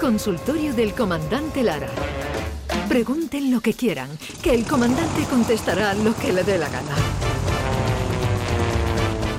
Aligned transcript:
Consultorio 0.00 0.72
del 0.72 0.94
Comandante 0.94 1.62
Lara. 1.62 1.88
Pregunten 2.88 3.52
lo 3.52 3.60
que 3.60 3.74
quieran, 3.74 4.08
que 4.42 4.54
el 4.54 4.66
comandante 4.66 5.24
contestará 5.28 5.92
lo 5.92 6.16
que 6.16 6.32
le 6.32 6.42
dé 6.42 6.56
la 6.56 6.70
gana. 6.70 6.96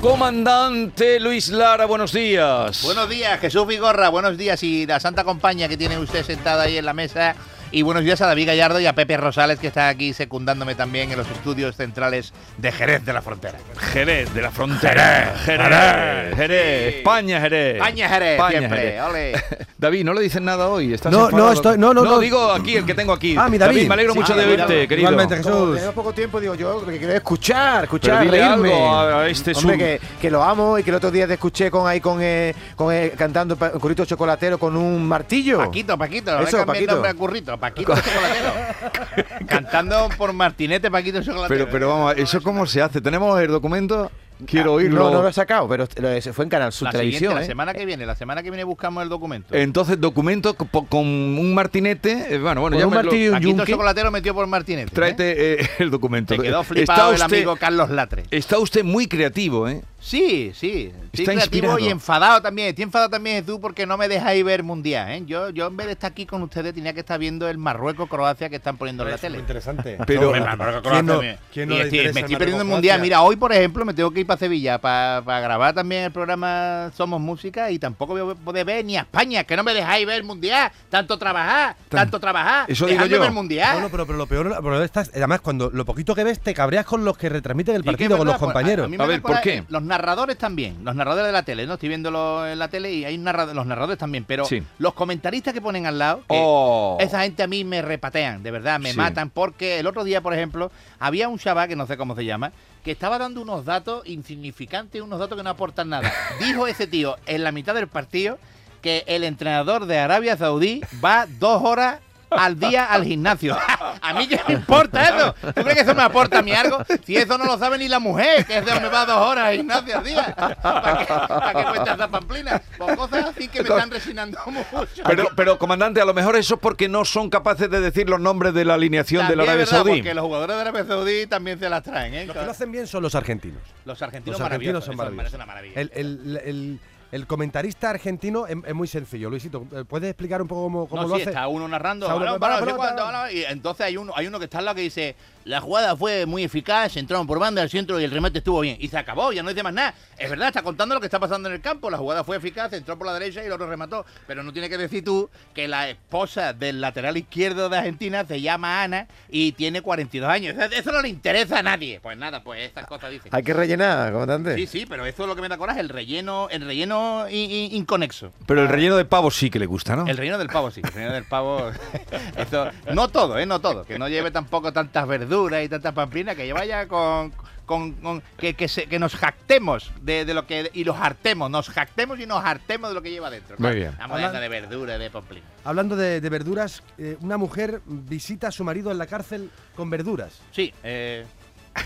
Comandante 0.00 1.18
Luis 1.18 1.48
Lara, 1.48 1.86
buenos 1.86 2.12
días. 2.12 2.80
Buenos 2.84 3.08
días, 3.08 3.40
Jesús 3.40 3.66
Vigorra, 3.66 4.08
buenos 4.08 4.38
días 4.38 4.62
y 4.62 4.86
la 4.86 5.00
santa 5.00 5.24
compañía 5.24 5.68
que 5.68 5.76
tiene 5.76 5.98
usted 5.98 6.24
sentada 6.24 6.62
ahí 6.62 6.78
en 6.78 6.86
la 6.86 6.94
mesa. 6.94 7.34
Y 7.74 7.80
buenos 7.80 8.04
días 8.04 8.20
a 8.20 8.26
David 8.26 8.48
Gallardo 8.48 8.80
y 8.80 8.86
a 8.86 8.92
Pepe 8.94 9.16
Rosales 9.16 9.58
que 9.58 9.66
está 9.68 9.88
aquí 9.88 10.12
secundándome 10.12 10.74
también 10.74 11.10
en 11.10 11.16
los 11.16 11.26
estudios 11.30 11.74
centrales 11.74 12.34
de 12.58 12.70
Jerez 12.70 13.02
de 13.06 13.14
la 13.14 13.22
Frontera. 13.22 13.58
Jerez 13.78 14.34
de 14.34 14.42
la 14.42 14.50
Frontera. 14.50 15.34
Jerez, 15.42 15.64
Jerez, 15.70 16.36
Jerez, 16.36 16.94
España, 16.96 17.40
Jerez. 17.40 17.74
España, 17.76 18.08
Jerez, 18.10 18.32
España, 18.32 18.58
siempre. 18.58 18.78
Jerez. 18.78 19.02
Ole. 19.02 19.32
David, 19.78 20.04
¿no 20.04 20.12
le 20.12 20.20
dicen 20.20 20.44
nada 20.44 20.68
hoy? 20.68 20.92
¿Estás 20.92 21.10
No, 21.12 21.24
enfadado? 21.24 21.46
no, 21.48 21.52
estoy- 21.54 21.78
no, 21.78 21.94
no, 21.94 22.04
no. 22.04 22.18
digo 22.18 22.52
aquí, 22.52 22.76
el 22.76 22.84
que 22.84 22.92
tengo 22.92 23.14
aquí. 23.14 23.36
Ah, 23.38 23.48
mi 23.48 23.56
David. 23.56 23.88
me 23.88 23.94
alegro 23.94 24.12
Sí, 24.12 24.18
mucho 24.18 24.32
ah, 24.34 24.36
de 24.36 24.42
David, 24.42 24.56
verte, 24.58 24.74
David. 24.74 24.88
querido. 24.90 25.10
Igualmente, 25.10 25.42
Como 25.42 25.54
Jesús. 25.56 25.74
tenemos 25.76 25.94
poco 25.94 26.12
tiempo, 26.12 26.40
digo 26.42 26.54
yo, 26.54 26.84
que 26.84 26.98
quiero 26.98 27.08
es 27.12 27.16
escuchar, 27.16 27.84
escuchar, 27.84 28.18
Pero 28.18 28.32
dile 28.32 28.44
reírme. 28.48 28.72
algo 28.74 28.94
a- 29.18 29.28
este 29.30 29.52
Hombre, 29.56 29.78
que, 29.78 30.00
que 30.20 30.30
lo 30.30 30.42
amo 30.42 30.78
y 30.78 30.82
que 30.82 30.90
el 30.90 30.96
otro 30.96 31.10
día 31.10 31.26
te 31.26 31.32
escuché 31.34 31.70
con 31.70 31.88
ahí 31.88 32.00
con, 32.02 32.18
eh, 32.20 32.54
con 32.76 32.92
eh, 32.94 33.14
cantando 33.16 33.56
currito 33.56 34.04
chocolatero 34.04 34.58
con 34.58 34.76
un 34.76 35.02
martillo. 35.08 35.56
Paquito, 35.56 35.96
Paquito, 35.96 36.38
no 36.38 36.46
Eso, 36.46 36.66
Paquito. 36.66 36.92
nombre 36.92 37.10
a 37.10 37.14
Currito, 37.14 37.58
Paquito 37.62 37.94
Chocolatero. 37.94 39.46
Cantando 39.46 40.08
por 40.18 40.32
Martinete, 40.32 40.90
Paquito 40.90 41.22
Chocolatero. 41.22 41.48
Pero, 41.66 41.70
pero 41.70 41.88
vamos, 41.90 42.14
¿eso 42.16 42.42
cómo 42.42 42.66
se 42.66 42.82
hace? 42.82 43.00
¿Tenemos 43.00 43.40
el 43.40 43.46
documento? 43.48 44.10
Quiero 44.44 44.72
oírlo. 44.72 45.04
No, 45.04 45.10
no 45.12 45.22
lo 45.22 45.28
he 45.28 45.32
sacado, 45.32 45.68
pero 45.68 45.86
se 46.20 46.32
fue 46.32 46.44
en 46.44 46.48
Canal 46.48 46.72
Sur 46.72 46.86
la 46.86 46.90
Televisión. 46.92 47.36
la 47.36 47.42
¿eh? 47.42 47.46
semana 47.46 47.72
que 47.74 47.86
viene, 47.86 48.04
la 48.04 48.16
semana 48.16 48.42
que 48.42 48.50
viene 48.50 48.64
buscamos 48.64 49.00
el 49.04 49.08
documento. 49.08 49.54
Entonces, 49.54 50.00
documento 50.00 50.54
con 50.54 51.06
un 51.06 51.54
martinete. 51.54 52.34
eh, 52.34 52.38
Bueno, 52.40 52.60
bueno, 52.62 52.76
ya 52.76 52.88
un 52.88 52.92
lo- 52.94 53.02
martillo 53.02 53.22
y 53.24 53.26
un 53.28 53.32
Paquito 53.34 53.48
yunque. 53.50 53.72
Chocolatero 53.72 54.10
metió 54.10 54.34
por 54.34 54.48
Martinete. 54.48 54.90
Tráete 54.90 55.60
eh, 55.62 55.70
el 55.78 55.92
documento. 55.92 56.34
Se 56.34 56.42
quedó 56.42 56.62
Está 56.62 56.74
flipado 56.74 57.10
el 57.12 57.20
usted- 57.22 57.36
amigo 57.36 57.54
Carlos 57.54 57.90
Latre. 57.90 58.24
Está 58.32 58.58
usted 58.58 58.82
muy 58.82 59.06
creativo, 59.06 59.68
¿eh? 59.68 59.82
Sí, 60.04 60.50
sí. 60.54 60.92
Estoy 61.12 61.20
Está 61.22 61.32
creativo 61.32 61.66
inspirado. 61.68 61.78
y 61.78 61.88
enfadado 61.88 62.42
también. 62.42 62.68
Estoy 62.68 62.82
enfadado 62.82 63.08
también 63.10 63.46
tú 63.46 63.60
porque 63.60 63.86
no 63.86 63.96
me 63.96 64.08
dejáis 64.08 64.44
ver 64.44 64.64
mundial. 64.64 65.08
¿eh? 65.12 65.22
Yo, 65.26 65.50
yo 65.50 65.68
en 65.68 65.76
vez 65.76 65.86
de 65.86 65.92
estar 65.92 66.10
aquí 66.10 66.26
con 66.26 66.42
ustedes 66.42 66.74
tenía 66.74 66.92
que 66.92 67.00
estar 67.00 67.20
viendo 67.20 67.48
el 67.48 67.56
Marruecos-Croacia 67.56 68.48
que 68.50 68.56
están 68.56 68.76
poniendo 68.76 69.04
en 69.04 69.10
la 69.10 69.18
tele. 69.18 69.38
interesante. 69.38 69.98
Pero- 70.06 70.32
¿quién 70.32 71.06
no- 71.06 71.12
también. 71.12 71.38
quién 71.52 71.68
no 71.68 71.76
Y 71.76 71.78
le 71.78 71.84
estoy- 71.84 72.12
me 72.14 72.20
estoy 72.20 72.36
perdiendo 72.36 72.62
el 72.62 72.68
mundial. 72.68 73.00
Mira, 73.00 73.22
hoy, 73.22 73.36
por 73.36 73.52
ejemplo, 73.52 73.84
me 73.84 73.94
tengo 73.94 74.10
que 74.10 74.20
ir 74.20 74.26
para 74.26 74.38
Sevilla 74.38 74.78
para 74.78 75.20
grabar 75.40 75.72
también 75.72 76.02
el 76.04 76.10
programa 76.10 76.90
Somos 76.96 77.20
Música 77.20 77.70
y 77.70 77.78
tampoco 77.78 78.18
voy 78.18 78.32
a 78.32 78.34
poder 78.34 78.64
ver 78.66 78.84
ni 78.84 78.96
a 78.96 79.02
España, 79.02 79.44
que 79.44 79.56
no 79.56 79.62
me 79.62 79.72
dejáis 79.72 80.04
ver 80.04 80.16
el 80.16 80.24
mundial. 80.24 80.72
Tanto 80.90 81.16
trabajar, 81.16 81.76
tanto 81.88 82.18
trabajar. 82.18 82.64
Eso 82.68 82.86
digo 82.86 83.06
yo. 83.06 83.20
ver 83.20 83.28
el 83.28 83.34
mundial. 83.34 83.76
No, 83.76 83.82
no, 83.82 83.88
pero, 83.88 84.04
pero 84.06 84.18
lo 84.18 84.26
peor, 84.26 84.52
pero 84.60 84.82
estás, 84.82 85.10
además, 85.14 85.40
cuando 85.42 85.70
lo 85.70 85.84
poquito 85.84 86.14
que 86.16 86.24
ves, 86.24 86.40
te 86.40 86.54
cabreas 86.54 86.84
con 86.86 87.04
los 87.04 87.16
que 87.16 87.28
retransmiten 87.28 87.76
el 87.76 87.84
partido, 87.84 88.18
con 88.18 88.26
los 88.26 88.36
pues, 88.36 88.44
compañeros. 88.52 88.90
a 88.98 89.06
ver, 89.06 89.22
¿por 89.22 89.40
qué? 89.40 89.62
Los 89.68 89.82
narradores 89.92 90.38
también, 90.38 90.82
los 90.84 90.94
narradores 90.96 91.26
de 91.26 91.32
la 91.32 91.42
tele, 91.42 91.66
¿no? 91.66 91.74
Estoy 91.74 91.90
viéndolo 91.90 92.46
en 92.46 92.58
la 92.58 92.68
tele 92.68 92.90
y 92.92 93.04
hay 93.04 93.18
narra- 93.18 93.52
los 93.52 93.66
narradores 93.66 93.98
también, 93.98 94.24
pero 94.24 94.46
Sí. 94.46 94.62
los 94.78 94.94
comentaristas 94.94 95.52
que 95.52 95.60
ponen 95.60 95.84
al 95.86 95.98
lado, 95.98 96.22
Oh. 96.28 96.96
esa 97.00 97.20
gente 97.22 97.42
a 97.42 97.46
mí 97.46 97.62
me 97.64 97.82
repatean, 97.82 98.42
de 98.42 98.50
verdad, 98.50 98.80
me 98.80 98.92
Sí. 98.92 98.96
matan, 98.96 99.28
porque 99.28 99.78
el 99.80 99.86
otro 99.86 100.02
día, 100.04 100.22
por 100.22 100.32
ejemplo, 100.32 100.72
había 100.98 101.28
un 101.28 101.38
chaval, 101.38 101.68
que 101.68 101.76
no 101.76 101.86
sé 101.86 101.96
cómo 101.98 102.16
se 102.16 102.24
llama, 102.24 102.52
que 102.82 102.90
estaba 102.90 103.18
dando 103.18 103.42
unos 103.42 103.64
datos 103.66 104.06
insignificantes, 104.06 105.02
unos 105.02 105.18
datos 105.20 105.36
que 105.36 105.44
no 105.44 105.50
aportan 105.50 105.90
nada. 105.90 106.10
Dijo 106.40 106.66
ese 106.66 106.86
tío 106.86 107.16
en 107.26 107.44
la 107.44 107.52
mitad 107.52 107.74
del 107.74 107.86
partido 107.88 108.38
que 108.80 109.04
el 109.06 109.24
entrenador 109.24 109.84
de 109.86 109.98
Arabia 109.98 110.36
Saudí 110.36 110.80
va 111.04 111.26
dos 111.38 111.62
horas 111.62 112.00
al 112.36 112.58
día 112.58 112.86
al 112.86 113.04
gimnasio. 113.04 113.56
¿A 114.02 114.14
mí 114.14 114.26
qué 114.28 114.40
me 114.48 114.54
importa 114.54 115.02
eso? 115.04 115.34
¿Tú 115.54 115.62
crees 115.62 115.74
que 115.74 115.80
eso 115.82 115.94
me 115.94 116.02
aporta 116.02 116.38
a 116.40 116.42
mí 116.42 116.52
algo? 116.52 116.78
Si 117.04 117.16
eso 117.16 117.38
no 117.38 117.44
lo 117.44 117.58
sabe 117.58 117.78
ni 117.78 117.88
la 117.88 117.98
mujer, 117.98 118.44
que 118.44 118.58
es 118.58 118.64
de 118.64 118.72
donde 118.72 118.88
va 118.88 119.06
dos 119.06 119.16
horas 119.26 119.46
al 119.46 119.56
gimnasio 119.56 119.98
al 119.98 120.04
día. 120.04 120.34
¿Para 120.36 120.98
qué, 120.98 121.06
para 121.06 121.52
qué 121.54 121.64
cuenta 121.70 121.94
esa 121.94 122.08
pamplina? 122.08 122.62
Por 122.78 122.96
cosas 122.96 123.26
así 123.26 123.48
que 123.48 123.62
me 123.62 123.68
están 123.68 123.90
resinando 123.90 124.38
mucho. 124.46 124.86
Pero, 125.06 125.28
pero, 125.36 125.58
comandante, 125.58 126.00
a 126.00 126.04
lo 126.04 126.14
mejor 126.14 126.36
eso 126.36 126.54
es 126.54 126.60
porque 126.60 126.88
no 126.88 127.04
son 127.04 127.30
capaces 127.30 127.70
de 127.70 127.80
decir 127.80 128.08
los 128.08 128.20
nombres 128.20 128.54
de 128.54 128.64
la 128.64 128.74
alineación 128.74 129.26
de 129.28 129.36
la 129.36 129.44
También 129.44 129.50
Arabia 129.50 129.66
Saudí. 129.66 129.90
Porque 130.00 130.14
los 130.14 130.24
jugadores 130.24 130.56
de 130.56 130.62
Arabia 130.62 130.84
Saudí 130.84 131.26
también 131.26 131.58
se 131.58 131.68
las 131.68 131.82
traen, 131.82 132.14
¿eh? 132.14 132.26
Los 132.26 132.36
que 132.36 132.42
lo 132.44 132.50
hacen 132.50 132.72
bien 132.72 132.86
son 132.86 133.02
los 133.02 133.14
argentinos. 133.14 133.60
Los 133.84 134.00
argentinos, 134.02 134.38
Los 134.38 134.46
argentinos 134.46 134.82
maravillosos, 134.82 134.84
son 134.84 134.94
eso 134.94 135.02
me 135.02 135.10
maravillosos. 135.10 135.16
parece 135.16 135.36
una 135.36 135.46
maravilla. 135.46 135.80
El, 135.80 135.90
el- 135.94 136.40
el- 136.44 136.80
el 137.12 137.26
comentarista 137.26 137.90
argentino 137.90 138.46
es, 138.46 138.56
es 138.66 138.74
muy 138.74 138.88
sencillo. 138.88 139.28
Luisito, 139.30 139.66
eh, 139.72 139.84
¿puedes 139.86 140.08
explicar 140.10 140.40
un 140.42 140.48
poco 140.48 140.62
cómo, 140.62 140.88
cómo 140.88 141.02
no, 141.02 141.08
lo 141.08 141.14
sí, 141.16 141.20
hace? 141.20 141.30
está 141.30 141.46
uno 141.46 141.68
narrando. 141.68 142.06
Está 142.06 142.16
uno- 142.16 142.24
"Bueno, 142.24 142.40
para, 142.40 142.58
bueno, 142.58 142.66
para, 142.66 142.72
no 142.72 142.72
sé 142.72 142.76
cuánto, 142.96 143.04
para". 143.04 143.22
bueno", 143.24 143.38
y 143.38 143.44
entonces 143.52 143.86
hay 143.86 143.96
uno, 143.98 144.12
hay 144.16 144.26
uno 144.26 144.38
que 144.38 144.46
está 144.46 144.58
al 144.58 144.64
lado 144.64 144.74
que 144.76 144.80
dice, 144.82 145.14
la 145.44 145.60
jugada 145.60 145.96
fue 145.96 146.26
muy 146.26 146.44
eficaz, 146.44 146.96
entraron 146.96 147.26
por 147.26 147.38
banda 147.38 147.62
al 147.62 147.70
centro 147.70 148.00
y 148.00 148.04
el 148.04 148.10
remate 148.10 148.38
estuvo 148.38 148.60
bien. 148.60 148.76
Y 148.80 148.88
se 148.88 148.98
acabó, 148.98 149.32
ya 149.32 149.42
no 149.42 149.48
dice 149.50 149.62
más 149.62 149.72
nada. 149.74 149.94
Es 150.18 150.30
verdad, 150.30 150.48
está 150.48 150.62
contando 150.62 150.94
lo 150.94 151.00
que 151.00 151.06
está 151.06 151.18
pasando 151.18 151.48
en 151.48 151.54
el 151.56 151.60
campo. 151.60 151.90
La 151.90 151.98
jugada 151.98 152.22
fue 152.24 152.36
eficaz, 152.36 152.72
entró 152.72 152.96
por 152.96 153.06
la 153.06 153.14
derecha 153.14 153.42
y 153.42 153.46
el 153.46 153.52
otro 153.52 153.68
remató. 153.68 154.04
Pero 154.26 154.42
no 154.42 154.52
tiene 154.52 154.68
que 154.68 154.78
decir 154.78 155.04
tú 155.04 155.28
que 155.54 155.66
la 155.68 155.88
esposa 155.88 156.52
del 156.52 156.80
lateral 156.80 157.16
izquierdo 157.16 157.68
de 157.68 157.78
Argentina 157.78 158.24
se 158.26 158.40
llama 158.40 158.82
Ana 158.82 159.06
y 159.28 159.52
tiene 159.52 159.82
42 159.82 160.28
años. 160.30 160.54
Eso- 160.56 160.72
Eso 160.74 160.92
no 160.92 161.02
le 161.02 161.08
interesa 161.08 161.58
a 161.58 161.62
nadie. 161.62 162.00
Pues 162.00 162.16
nada, 162.16 162.42
pues 162.44 162.60
estas 162.62 162.86
cosas 162.86 163.10
dice. 163.10 163.28
Hay 163.32 163.42
que 163.42 163.52
rellenar, 163.54 164.12
comandante. 164.12 164.54
Sí, 164.56 164.66
sí, 164.66 164.86
pero 164.88 165.06
eso 165.06 165.22
es 165.22 165.28
lo 165.28 165.34
que 165.34 165.42
me 165.42 165.48
da 165.48 165.56
coraje, 165.56 165.80
el 165.80 165.88
relleno, 165.88 166.48
el 166.50 166.64
relleno 166.64 167.26
in- 167.28 167.50
in- 167.50 167.74
inconexo. 167.76 168.32
Pero 168.46 168.62
el 168.62 168.68
relleno 168.68 168.96
de 168.96 169.04
pavo 169.04 169.30
sí 169.30 169.50
que 169.50 169.58
le 169.58 169.66
gusta, 169.66 169.96
¿no? 169.96 170.06
El 170.06 170.16
relleno 170.16 170.38
del 170.38 170.48
pavo, 170.48 170.70
sí. 170.70 170.80
El 170.84 170.92
relleno 170.92 171.12
del 171.14 171.24
pavo. 171.24 171.70
Esto, 172.36 172.70
no 172.92 173.08
todo, 173.08 173.38
¿eh? 173.38 173.46
No 173.46 173.60
todo. 173.60 173.84
Que 173.84 173.98
no 173.98 174.08
lleve 174.08 174.30
tampoco 174.30 174.72
tantas 174.72 175.06
verduras 175.06 175.31
y 175.62 175.68
tantas 175.68 175.92
pamplinas, 175.94 176.36
que 176.36 176.52
vaya 176.52 176.86
con. 176.88 177.32
con- 177.64 177.92
con- 177.94 178.22
que, 178.36 178.54
que, 178.54 178.68
se- 178.68 178.86
que 178.86 178.98
nos 178.98 179.14
jactemos 179.16 179.90
de, 180.02 180.24
de 180.24 180.34
lo 180.34 180.46
que. 180.46 180.70
Y 180.74 180.84
los 180.84 180.96
hartemos. 180.98 181.50
Nos 181.50 181.68
jactemos 181.70 182.18
y 182.20 182.26
nos 182.26 182.44
hartemos 182.44 182.90
de 182.90 182.94
lo 182.94 183.02
que 183.02 183.10
lleva 183.10 183.30
dentro. 183.30 183.56
Muy 183.58 183.74
bien. 183.74 183.90
Estamos 183.92 184.16
hablando 184.16 184.40
de 184.40 184.48
verduras, 184.48 184.98
de 184.98 185.10
pamplina. 185.10 185.46
Hablando 185.64 185.96
de, 185.96 186.20
de 186.20 186.28
verduras, 186.28 186.82
eh, 186.98 187.16
una 187.20 187.36
mujer 187.38 187.80
visita 187.86 188.48
a 188.48 188.52
su 188.52 188.64
marido 188.64 188.90
en 188.90 188.98
la 188.98 189.06
cárcel 189.06 189.50
con 189.74 189.88
verduras. 189.90 190.40
Sí, 190.50 190.72
eh, 190.82 191.24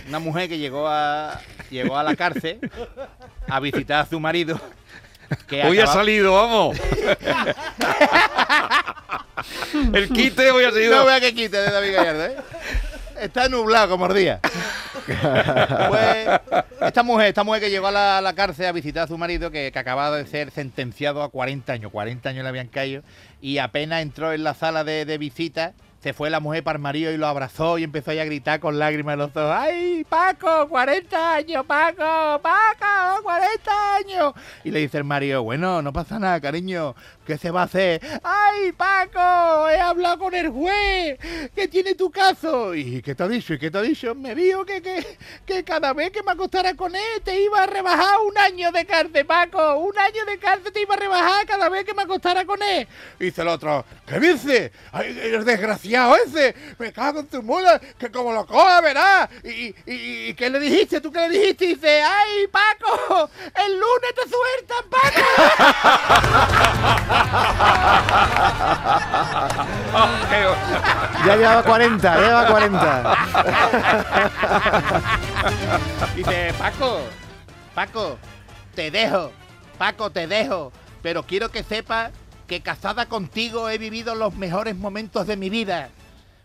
una 0.08 0.18
mujer 0.18 0.48
que 0.48 0.58
llegó 0.58 0.88
a. 0.88 1.40
llegó 1.70 1.96
a 1.96 2.02
la 2.02 2.16
cárcel 2.16 2.58
a 3.48 3.60
visitar 3.60 4.00
a 4.00 4.06
su 4.06 4.18
marido. 4.18 4.60
Que 5.48 5.62
Hoy 5.64 5.78
ha 5.80 5.88
salido, 5.88 6.34
vamos. 6.34 6.78
el 9.92 10.08
quite 10.10 10.50
hoy 10.50 10.64
ha 10.64 10.68
No 10.68 10.74
salido. 10.74 11.04
vea 11.04 11.20
que 11.20 11.34
quite 11.34 11.56
de 11.56 11.70
David 11.70 11.94
Gallardo, 11.94 12.24
¿eh? 12.26 12.36
Está 13.20 13.48
nublado 13.48 13.90
como 13.90 14.12
día. 14.12 14.40
Pues 15.06 16.40
esta 16.80 17.04
mujer, 17.04 17.28
esta 17.28 17.44
mujer 17.44 17.60
que 17.60 17.70
llegó 17.70 17.86
a 17.86 18.20
la, 18.20 18.32
cárcel 18.34 18.66
a 18.66 18.72
visitar 18.72 19.04
a 19.04 19.06
su 19.06 19.16
marido, 19.16 19.52
que, 19.52 19.70
que 19.70 19.78
acababa 19.78 20.16
de 20.16 20.26
ser 20.26 20.50
sentenciado 20.50 21.22
a 21.22 21.28
40 21.28 21.72
años, 21.72 21.92
40 21.92 22.28
años 22.28 22.42
le 22.42 22.48
habían 22.48 22.66
caído, 22.66 23.02
y 23.40 23.58
apenas 23.58 24.02
entró 24.02 24.32
en 24.32 24.42
la 24.42 24.54
sala 24.54 24.82
de, 24.82 25.04
de 25.04 25.18
visita, 25.18 25.74
se 26.06 26.12
fue 26.12 26.30
la 26.30 26.38
mujer 26.38 26.62
para 26.62 26.76
el 26.76 26.82
marido 26.82 27.10
y 27.10 27.16
lo 27.16 27.26
abrazó 27.26 27.78
y 27.78 27.84
empezó 27.84 28.12
ahí 28.12 28.20
a 28.20 28.24
gritar 28.24 28.60
con 28.60 28.78
lágrimas 28.78 29.14
en 29.14 29.18
los 29.18 29.36
ojos. 29.36 29.50
¡Ay, 29.52 30.04
Paco, 30.08 30.68
40 30.68 31.34
años, 31.34 31.66
Paco, 31.66 32.40
Paco, 32.42 33.22
40 33.24 33.96
años! 33.96 34.32
Y 34.62 34.70
le 34.70 34.80
dice 34.80 34.98
el 34.98 35.04
marido, 35.04 35.42
bueno, 35.42 35.82
no 35.82 35.92
pasa 35.92 36.18
nada, 36.18 36.40
cariño, 36.40 36.94
¿qué 37.26 37.36
se 37.36 37.50
va 37.50 37.62
a 37.62 37.64
hacer? 37.64 38.00
¡Ay, 38.22 38.72
Paco, 38.72 39.68
he 39.68 39.78
hablado 39.78 40.18
con 40.18 40.34
el 40.34 40.48
juez, 40.48 41.18
que 41.54 41.68
tiene 41.68 41.94
tu 41.94 42.10
caso! 42.10 42.74
¿Y 42.74 43.02
qué 43.02 43.14
te 43.14 43.22
ha 43.22 43.28
dicho? 43.28 43.54
¿Y 43.54 43.58
qué 43.58 43.70
te 43.70 43.78
ha 43.78 43.82
dicho? 43.82 44.14
Me 44.14 44.34
dijo 44.34 44.64
que, 44.64 44.80
que, 44.80 45.18
que 45.44 45.64
cada 45.64 45.92
vez 45.92 46.10
que 46.10 46.22
me 46.22 46.32
acostara 46.32 46.74
con 46.74 46.94
él 46.94 47.22
te 47.24 47.40
iba 47.40 47.62
a 47.62 47.66
rebajar 47.66 48.18
un 48.26 48.38
año 48.38 48.70
de 48.72 48.86
cárcel, 48.86 49.26
Paco, 49.26 49.78
un 49.78 49.98
año 49.98 50.24
de 50.24 50.38
cárcel 50.38 50.72
te 50.72 50.80
iba 50.82 50.94
a 50.94 50.98
rebajar 50.98 51.46
cada 51.46 51.68
vez 51.68 51.84
que 51.84 51.94
me 51.94 52.02
acostara 52.02 52.44
con 52.44 52.62
él. 52.62 52.86
Dice 53.18 53.42
el 53.42 53.48
otro, 53.48 53.84
¿qué 54.06 54.20
dice? 54.20 54.72
¡Ay, 54.92 55.18
el 55.20 55.44
desgraciado 55.44 56.16
ese! 56.16 56.54
¡Me 56.78 56.92
cago 56.92 57.20
en 57.20 57.26
tu 57.26 57.42
mula! 57.42 57.80
¡Que 57.98 58.10
como 58.10 58.32
lo 58.32 58.46
coja, 58.46 58.80
verás! 58.80 59.28
¿Y, 59.42 59.74
y, 59.86 60.34
qué 60.34 60.48
le 60.48 60.60
dijiste? 60.60 61.00
¿Tú 61.00 61.10
qué 61.10 61.28
le 61.28 61.28
dijiste? 61.30 61.66
Dice, 61.66 62.02
¡ay, 62.02 62.46
Paco! 62.48 63.30
¡El 63.54 63.72
lunes 63.72 64.14
te 64.14 64.22
sueltan, 64.28 64.84
Paco! 64.90 65.22
Ya 71.26 71.36
lleva 71.36 71.62
40, 71.62 72.14
ya 72.14 72.20
lleva 72.20 72.46
40. 72.46 73.16
Dice, 76.14 76.54
Paco, 76.58 77.00
Paco, 77.74 78.18
te 78.74 78.90
dejo, 78.90 79.32
Paco, 79.78 80.10
te 80.10 80.26
dejo, 80.26 80.72
pero 81.02 81.22
quiero 81.24 81.50
que 81.50 81.62
sepas 81.62 82.10
que 82.46 82.60
casada 82.60 83.06
contigo 83.06 83.68
he 83.68 83.78
vivido 83.78 84.14
los 84.14 84.34
mejores 84.34 84.76
momentos 84.76 85.26
de 85.26 85.36
mi 85.36 85.50
vida, 85.50 85.88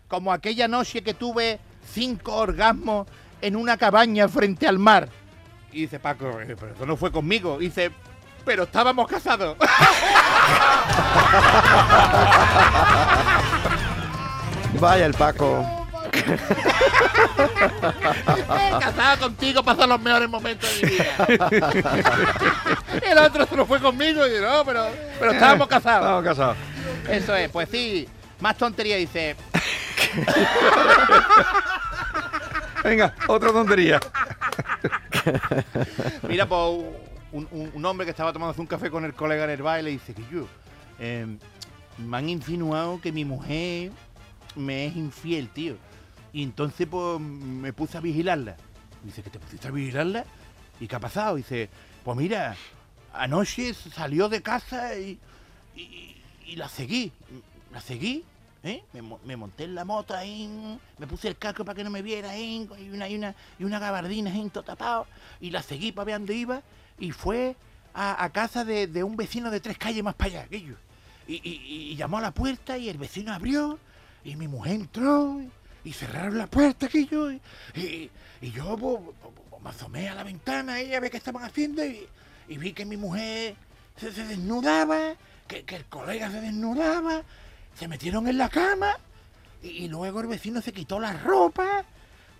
como 0.08 0.32
aquella 0.32 0.66
noche 0.68 1.02
que 1.02 1.14
tuve 1.14 1.60
cinco 1.92 2.34
orgasmos 2.34 3.06
en 3.40 3.56
una 3.56 3.76
cabaña 3.76 4.28
frente 4.28 4.66
al 4.66 4.78
mar. 4.78 5.08
Y 5.72 5.82
dice 5.82 5.98
Paco, 6.00 6.40
"Eh, 6.40 6.56
pero 6.58 6.74
eso 6.74 6.86
no 6.86 6.96
fue 6.96 7.10
conmigo. 7.10 7.58
Dice, 7.58 7.90
pero 8.44 8.64
estábamos 8.64 9.06
casados. 9.08 9.56
Vaya 14.80 15.06
el 15.06 15.14
Paco. 15.14 15.82
Casado 18.80 19.18
contigo 19.20 19.62
pasó 19.62 19.86
los 19.86 20.00
mejores 20.00 20.28
momentos 20.28 20.68
de 20.80 20.86
mi 20.86 20.92
vida. 20.92 21.14
el 23.02 23.18
otro 23.18 23.46
se 23.46 23.56
lo 23.56 23.64
fue 23.64 23.80
conmigo 23.80 24.26
y 24.26 24.40
no, 24.40 24.64
pero, 24.64 24.88
pero 25.18 25.32
estábamos 25.32 25.68
casados. 25.68 26.02
Estamos 26.02 26.24
casados. 26.24 26.56
Eso 27.08 27.36
es, 27.36 27.48
pues 27.50 27.68
sí. 27.70 28.08
Más 28.40 28.56
tontería 28.56 28.96
dice. 28.96 29.36
Venga, 32.82 33.14
otra 33.28 33.52
tontería. 33.52 34.00
Mira, 36.28 36.46
pues 36.46 36.84
un, 37.32 37.48
un- 37.50 37.84
hombre 37.84 38.04
que 38.06 38.10
estaba 38.10 38.32
tomándose 38.32 38.60
un 38.60 38.66
café 38.66 38.90
con 38.90 39.04
el 39.04 39.14
colega 39.14 39.44
en 39.44 39.50
el 39.50 39.88
y 39.88 39.92
dice 39.92 40.14
que 40.14 40.22
yo. 40.32 40.46
eh, 40.98 41.26
me 41.98 42.16
han 42.16 42.28
insinuado 42.28 43.00
que 43.00 43.12
mi 43.12 43.24
mujer 43.24 43.90
me 44.56 44.86
es 44.86 44.96
infiel, 44.96 45.48
tío. 45.50 45.76
Y 46.32 46.42
entonces 46.42 46.86
pues 46.90 47.20
me 47.20 47.72
puse 47.72 47.98
a 47.98 48.00
vigilarla. 48.00 48.56
Dice, 49.04 49.22
¿que 49.22 49.30
te 49.30 49.38
pusiste 49.38 49.68
a 49.68 49.70
vigilarla? 49.70 50.24
¿Y 50.80 50.88
qué 50.88 50.96
ha 50.96 51.00
pasado? 51.00 51.36
Dice, 51.36 51.68
pues 52.04 52.16
mira, 52.16 52.56
anoche 53.12 53.74
salió 53.74 54.28
de 54.28 54.40
casa 54.42 54.96
y- 54.98 55.18
y 56.46 56.56
la 56.56 56.68
seguí. 56.68 57.12
La 57.72 57.80
seguí, 57.80 58.24
¿eh? 58.64 58.82
Me, 58.92 59.02
mo- 59.02 59.20
me 59.24 59.36
monté 59.36 59.64
en 59.64 59.74
la 59.74 59.84
moto 59.84 60.14
ahí, 60.14 60.78
me 60.98 61.06
puse 61.06 61.28
el 61.28 61.36
casco 61.36 61.64
para 61.64 61.76
que 61.76 61.84
no 61.84 61.90
me 61.90 62.02
viera 62.02 62.30
ahí, 62.30 62.68
y 62.78 62.90
una, 62.90 63.08
y 63.08 63.16
una, 63.16 63.34
y 63.58 63.64
una 63.64 63.78
gabardina 63.78 64.30
ahí, 64.32 64.48
todo 64.50 64.64
tapado. 64.64 65.06
Y 65.40 65.50
la 65.50 65.62
seguí 65.62 65.92
para 65.92 66.06
ver 66.06 66.14
dónde 66.16 66.34
iba 66.34 66.62
y 66.98 67.10
fue 67.12 67.56
a, 67.94 68.28
casa 68.30 68.64
de, 68.64 69.04
un 69.04 69.16
vecino 69.16 69.50
de 69.50 69.60
tres 69.60 69.76
calles 69.78 70.02
más 70.02 70.14
para 70.14 70.30
allá, 70.30 70.42
aquello. 70.42 70.76
Y, 71.26 71.94
llamó 71.96 72.18
a 72.18 72.20
la 72.20 72.32
puerta 72.32 72.76
y 72.78 72.88
el 72.88 72.98
vecino 72.98 73.32
abrió 73.32 73.78
y 74.24 74.36
mi 74.36 74.48
mujer 74.48 74.74
entró 74.74 75.40
y 75.84 75.92
cerraron 75.92 76.38
la 76.38 76.46
puerta 76.46 76.86
aquello. 76.86 77.30
Y, 77.32 77.40
y- 77.74 78.10
yo 78.52 78.76
pues, 78.76 78.98
pues, 79.22 79.34
pues, 79.50 79.62
me 79.62 79.70
asomé 79.70 80.08
a 80.08 80.14
la 80.14 80.24
ventana 80.24 80.82
y 80.82 80.94
a 80.94 81.00
ver 81.00 81.10
qué 81.10 81.16
estaban 81.18 81.44
haciendo 81.44 81.84
y, 81.84 82.08
vi 82.48 82.72
que 82.72 82.84
mi 82.84 82.96
mujer 82.96 83.54
se, 83.96 84.10
desnudaba, 84.10 85.14
que 85.46 85.64
el 85.76 85.84
colega 85.86 86.30
se 86.30 86.40
desnudaba, 86.40 87.22
se 87.78 87.88
metieron 87.88 88.28
en 88.28 88.38
la 88.38 88.48
cama 88.48 88.96
y, 89.62 89.68
y 89.84 89.88
luego 89.88 90.20
el 90.20 90.26
vecino 90.26 90.60
se 90.62 90.72
quitó 90.72 90.98
la 91.00 91.12
ropa. 91.12 91.84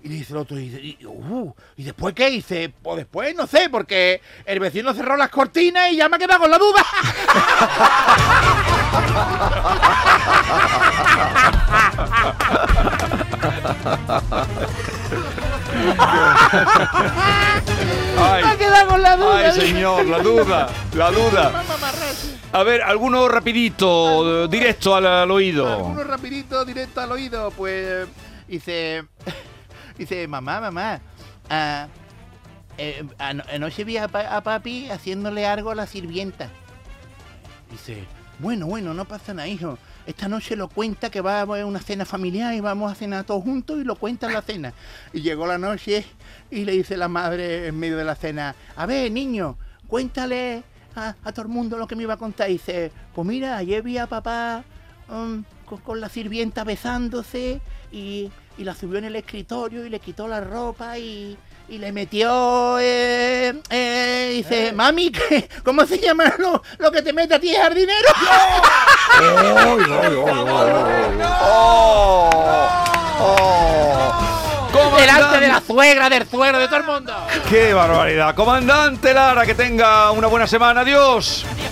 Y 0.04 0.08
le 0.08 0.14
dice 0.16 0.32
el 0.32 0.38
otro, 0.40 0.58
y, 0.58 0.96
y- 1.00 1.06
uh, 1.06 1.54
¿y 1.76 1.84
después 1.84 2.12
qué 2.12 2.28
hice? 2.28 2.72
Pues 2.82 2.96
después 2.96 3.36
no 3.36 3.46
sé, 3.46 3.68
porque 3.70 4.20
el 4.46 4.58
vecino 4.58 4.92
cerró 4.94 5.16
las 5.16 5.28
cortinas 5.30 5.92
y 5.92 5.96
ya 5.96 6.08
me 6.08 6.16
ha 6.16 6.18
quedado 6.18 6.40
con 6.40 6.50
la 6.50 6.58
duda. 6.58 6.84
Me 18.16 18.48
ha 18.48 18.56
quedado 18.56 18.88
con 18.88 19.02
la 19.02 19.16
duda. 19.16 19.38
ay, 19.38 19.52
señor, 19.60 20.06
la 20.06 20.18
duda, 20.20 20.68
la 20.94 21.10
duda. 21.10 21.52
A 22.52 22.62
ver, 22.64 22.82
alguno 22.82 23.28
rapidito, 23.28 24.46
directo 24.46 24.94
al, 24.94 25.06
al 25.06 25.30
oído. 25.30 25.66
Alguno 25.66 26.04
rapidito, 26.04 26.64
directo 26.66 27.00
al 27.00 27.12
oído, 27.12 27.50
pues 27.52 28.06
dice, 28.46 29.04
dice, 29.98 30.28
mamá, 30.28 30.60
mamá, 30.60 31.00
ah, 31.48 31.86
eh, 32.76 33.04
ano- 33.18 33.42
anoche 33.52 33.84
vi 33.84 33.96
a, 33.96 34.08
pa- 34.08 34.36
a 34.36 34.42
papi 34.42 34.90
haciéndole 34.90 35.46
algo 35.46 35.70
a 35.70 35.74
la 35.74 35.86
sirvienta. 35.86 36.50
Dice, 37.70 38.04
bueno, 38.38 38.66
bueno, 38.66 38.92
no 38.92 39.06
pasa 39.06 39.32
nada, 39.32 39.48
hijo. 39.48 39.78
Esta 40.04 40.28
noche 40.28 40.54
lo 40.56 40.68
cuenta 40.68 41.08
que 41.10 41.22
va 41.22 41.38
a 41.38 41.40
haber 41.42 41.64
una 41.64 41.80
cena 41.80 42.04
familiar 42.04 42.52
y 42.52 42.60
vamos 42.60 42.92
a 42.92 42.94
cenar 42.94 43.24
todos 43.24 43.44
juntos 43.44 43.78
y 43.80 43.84
lo 43.84 43.94
cuenta 43.96 44.26
en 44.26 44.34
la 44.34 44.42
cena. 44.42 44.74
Y 45.14 45.22
llegó 45.22 45.46
la 45.46 45.56
noche 45.58 46.04
y 46.50 46.64
le 46.66 46.72
dice 46.72 46.98
la 46.98 47.08
madre 47.08 47.68
en 47.68 47.78
medio 47.78 47.96
de 47.96 48.04
la 48.04 48.14
cena, 48.16 48.54
a 48.76 48.84
ver, 48.84 49.10
niño, 49.10 49.56
cuéntale 49.86 50.64
a, 50.96 51.14
a 51.24 51.32
todo 51.32 51.42
el 51.42 51.48
mundo 51.48 51.76
lo 51.78 51.86
que 51.86 51.96
me 51.96 52.02
iba 52.04 52.14
a 52.14 52.18
contar. 52.18 52.48
Y 52.50 52.54
dice, 52.54 52.92
pues 53.14 53.26
mira, 53.26 53.56
ayer 53.56 53.82
vi 53.82 53.98
a 53.98 54.06
papá 54.06 54.64
um, 55.08 55.44
con, 55.66 55.78
con 55.78 56.00
la 56.00 56.08
sirvienta 56.08 56.64
besándose 56.64 57.60
y, 57.90 58.30
y 58.58 58.64
la 58.64 58.74
subió 58.74 58.98
en 58.98 59.04
el 59.04 59.16
escritorio 59.16 59.84
y 59.86 59.90
le 59.90 60.00
quitó 60.00 60.28
la 60.28 60.40
ropa 60.40 60.98
y, 60.98 61.36
y 61.68 61.78
le 61.78 61.92
metió, 61.92 62.78
eh, 62.80 63.54
eh, 63.70 64.32
dice, 64.36 64.72
mami, 64.72 65.10
¿qué- 65.12 65.48
¿cómo 65.64 65.86
se 65.86 65.98
llama 65.98 66.34
lo, 66.38 66.62
lo 66.78 66.90
que 66.92 67.02
te 67.02 67.12
mete 67.12 67.34
a 67.34 67.40
ti, 67.40 67.54
jardinero? 67.54 68.08
suegra, 75.72 76.10
del 76.10 76.28
suegro, 76.28 76.58
de 76.58 76.66
todo 76.66 76.76
el 76.76 76.84
mundo. 76.84 77.14
¡Qué 77.48 77.72
barbaridad! 77.72 78.34
Comandante 78.34 79.14
Lara, 79.14 79.46
que 79.46 79.54
tenga 79.54 80.10
una 80.10 80.26
buena 80.26 80.46
semana. 80.46 80.82
Adiós. 80.82 81.46
Adiós. 81.50 81.71